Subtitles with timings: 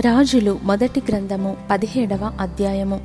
[0.00, 3.00] రాజులు మొదటి గ్రంథము పదిహేడవ అధ్యాయము.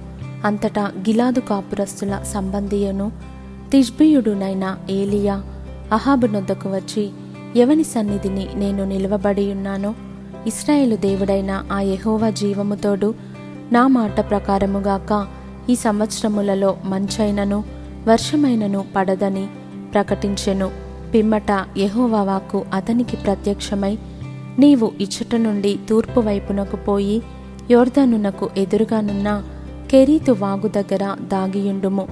[0.45, 3.11] అంతటా గిలాదు కాపురస్తుల సంబంధియును
[3.71, 5.43] తిష్బియుడునైన ఏలియా
[5.91, 7.09] అహాబు నొద్దకు వచ్చి
[7.55, 9.95] ఎవని సన్నిధిని నేను నిలవబడి ఉన్నానో?
[10.47, 13.13] ఇస్రాయేలు దేవుడైన ఆ యహోవ జీవముతోడు
[13.71, 15.27] నా మాట ప్రకారముగాక
[15.69, 17.63] ఈ సంవత్సరములలో మంచైనను
[18.07, 19.47] వర్షమైనను పడదని
[19.93, 20.71] ప్రకటించెను.
[21.13, 23.97] పిమ్మట యెహోవా వాక్కు అతనికి ప్రత్యక్షమై
[24.59, 27.21] నీవు ఇచ్చట నుండి తూర్పు వైపునకు పోయి
[27.71, 29.43] యోర్ధనునకు ఎదురుగానున్న
[29.91, 32.07] కెరీతు వాగు దగ్గర దాగియుండుము.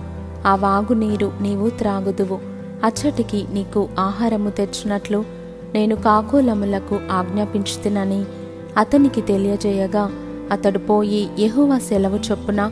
[0.46, 2.40] ఆ వాగు నీరు నీవు త్రాగుదువు.
[2.86, 5.26] అచ్చటికి నీకు ఆహారము తెచ్చినట్లు
[5.74, 8.26] నేను కాకోలములకు ఆజ్ఞాపించుతునని
[8.78, 10.12] అతనికి తెలియజేయగా
[10.52, 12.72] అతడు పోయి యెహోవా సెలవు చొప్పున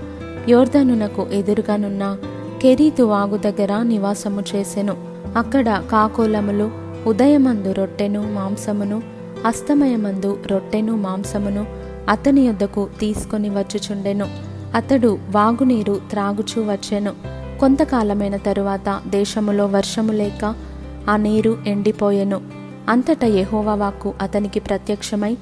[0.49, 2.17] యోర్ధనునకు ఎదురుగానున్న
[2.61, 4.97] కెరీతు వాగు దగ్గర నివాసము చేసెను.
[5.37, 6.71] అక్కడ కాకోలములు
[7.07, 9.14] ఉదయమందు రొట్టెను మాంసమును
[9.45, 11.65] అస్తమయమందు రొట్టెను మాంసమును
[12.09, 14.27] అతని యొద్దకు తీసుకొని వచ్చుచుండెను.
[14.75, 17.11] అతడు వాగునీరు త్రాగుచూ వచ్చెను.
[17.59, 20.55] కొంతకాలమైన తరువాత దేశములో వర్షము లేక
[21.09, 22.41] ఆ నీరు ఎండిపోయెను.
[22.89, 25.37] అంతట యహోవాకు వాక్కు అతనికి ప్రత్యక్షమై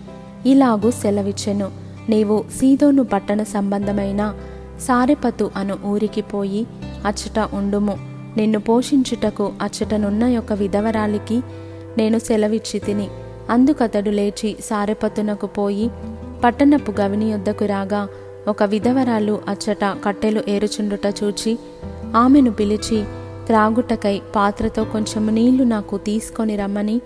[0.46, 1.72] ఇలాగు సెలవిచ్చెను.
[2.10, 4.34] నీవు సీదోను పట్టణ సంబంధమైన
[4.82, 6.68] సారెపతు అను ఊరికి పోయి
[7.06, 7.98] అచ్చట ఉండుము.
[8.38, 11.42] నిన్ను పోషించుటకు అచ్చటనున్న యొక్క విధవరాలికి
[11.98, 13.08] నేను సెలవిచ్చి తిని
[13.50, 15.90] అందుకతడు లేచి సారెపతునకు పోయి
[16.44, 18.08] పట్టణపు గవిని యొద్దకు రాగా
[18.48, 21.60] ఒక విధవరాలు అచ్చట కట్టెలు ఏరుచుండుట చూచి
[22.16, 23.04] ఆమెను పిలిచి
[23.46, 27.02] త్రాగుటకై పాత్రతో కొంచెము నీళ్ళు నాకు తీసుకొని రమ్మని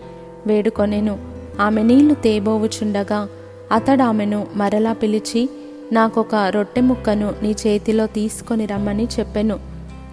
[0.47, 1.17] వేడుకొనెను.
[1.59, 3.27] ఆమె నీళ్ళు తేబోవుచుండగా
[3.71, 5.49] అతడామెను మరలా పిలిచి
[5.91, 9.59] నాకొక రొట్టె ముక్కను నీ చేతిలో తీసుకొని రమ్మని చెప్పెను.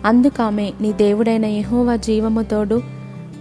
[0.05, 2.83] అందుకామె నీ దేవుడైన యహోవ జీవముతోడు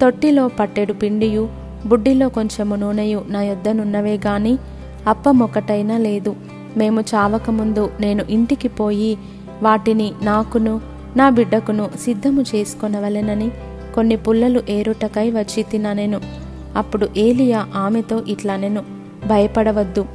[0.01, 4.57] తొట్టిలో పట్టెడు పిండియు బుడ్డిలో కొంచెము నూనెయు నా యొద్దనున్నవే గాని
[5.07, 6.35] అప్పమొకటైనా లేదు.
[6.77, 9.17] మేము చావకముందు నేను ఇంటికి పోయి
[9.63, 10.81] వాటిని నాకును
[11.17, 13.51] నా బిడ్డకును సిద్ధము చేసుకొనవలెనని
[13.95, 16.22] కొన్ని పుల్లలు ఏరుటకై వచ్చి తిననెను.
[16.75, 18.83] అప్పుడు ఏలియా ఆమెతో ఇట్లనెను
[19.27, 20.05] భయపడవద్దు.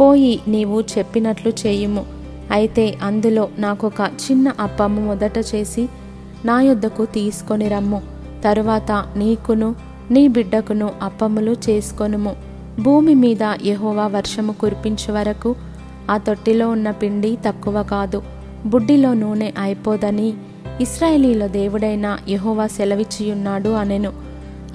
[0.00, 2.06] పోయి నీవు చెప్పినట్లు చేయుము.
[2.50, 5.88] అయితే అందులో నాకొక చిన్న అప్పము మొదట చేసి
[6.44, 8.02] నా యొద్దకు తీసుకొని రమ్ము.
[8.44, 9.74] తరువాత నీకును
[10.10, 12.36] నీ బిడ్డకును అప్పములు చేసుకొనుము.
[12.80, 15.54] భూమి మీద యహోవా వర్షము కురిపించే వరకు
[16.10, 18.22] ఆ తొట్టిలో ఉన్న పిండి తక్కువ కాదు.
[18.66, 20.34] బుడ్డిలో నూనె అయిపోదని
[20.80, 24.12] ఇస్రాయేలీల దేవుడైన యహోవా సెలవిచ్చియున్నాడు అనెను.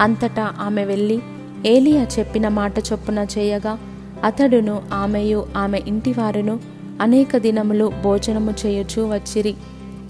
[0.00, 1.20] అంతటా ఆమె వెళ్ళి
[1.66, 3.78] ఏలియా చెప్పిన మాట చొప్పున చేయగా
[4.24, 6.60] అతడును ఆమెయు ఆమె ఇంటివారును
[7.00, 9.54] అనేక దినములు భోజనము చేయొచ్చు వచ్చిరి.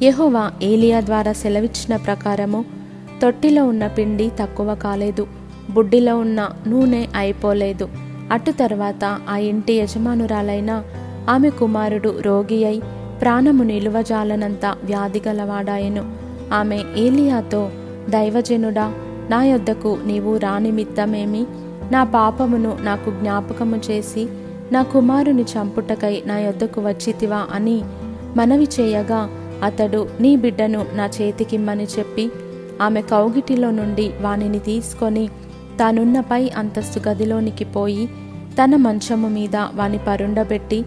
[0.02, 2.64] యహోవా ఏలియా ద్వారా సెలవిచ్చిన ప్రకారము
[3.22, 5.26] తొట్టిలో ఉన్న పిండి తక్కువ కాలేదు.
[5.70, 7.88] బుడ్డిలో ఉన్న నూనె అయిపోలేదు.
[8.32, 10.84] అటు తర్వాత ఆ ఇంటి యజమానురాలైన
[11.30, 12.82] ఆమె కుమారుడు రోగి అయి
[13.22, 16.04] ప్రాణము నిలువజాలనంత వ్యాధి గలవాడాయెను.
[16.54, 17.70] ఆమె ఏలియాతో
[18.08, 18.92] దైవజనుడా
[19.30, 21.46] నా యొద్దకు నీవు రానిమిత్తమేమి
[21.92, 24.28] నా పాపమును నాకు జ్ఞాపకము చేసి
[24.72, 27.82] నా కుమారుని చంపుటకై నా యొద్దకు వచ్చితివా అని
[28.36, 29.28] మనవి చేయగా
[29.64, 32.30] అతడు నీ బిడ్డను నా చేతికిమ్మని చెప్పి
[32.80, 35.24] ఆమె కౌగిటిలో నుండి వానిని తీసుకొని
[35.80, 38.04] తానున్న పై అంతస్తు గదిలోనికి పోయి
[38.54, 40.84] తన మంచము మీద వాని పరుండబెట్టి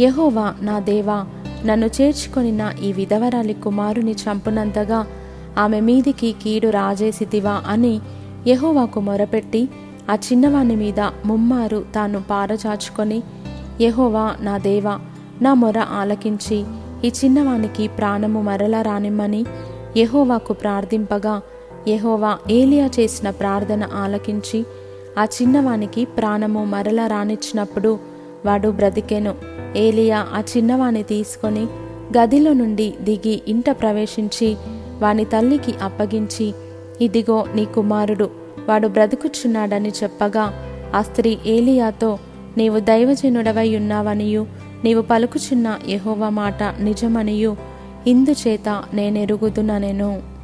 [0.00, 1.18] యహోవా నా దేవా
[1.66, 5.00] నన్ను చేర్చుకొనిన ఈ విధవరాలి కుమారుని చంపునంతగా
[5.58, 7.94] ఆమె మీదికి కీడు రాజేసితివా అని
[8.48, 9.62] యహోవాకు మొరపెట్టి
[10.10, 13.22] ఆ చిన్నవాని మీద ముమ్మారు తాను పారచాచుకొని
[13.80, 14.94] యహోవా నా దేవా
[15.42, 16.58] నా మొర ఆలకించి
[17.04, 19.42] ఈ చిన్నవానికి ప్రాణము మరలా రానిమ్మని
[19.96, 21.40] యహోవాకు ప్రార్థింపగా
[21.88, 24.64] యహోవా ఏలియా చేసిన ప్రార్థన ఆలకించి
[25.18, 27.98] ఆ చిన్నవానికి ప్రాణము మరలా రానిచ్చినప్పుడు
[28.46, 29.34] వాడు బ్రతికెను.
[29.76, 31.66] ఏలియా ఆ చిన్నవాణ్ణి తీసుకొని
[32.18, 34.56] గదిలో నుండి దిగి ఇంట ప్రవేశించి
[35.00, 36.54] వాని తల్లికి అప్పగించి
[37.00, 38.30] ఇదిగో నీ కుమారుడు
[38.68, 40.44] వాడు బ్రతుకుచున్నాడని చెప్పగా
[40.94, 42.18] ఆ స్త్రీ ఏలియాతో
[42.56, 44.46] నీవు దైవజనుడవై ఉన్నావనియు
[44.84, 47.56] నీవు పలుకుచున్న యహోవ మాట నిజమనియు
[48.06, 50.35] ఇందుచేత నేనెరుగుదుననెను.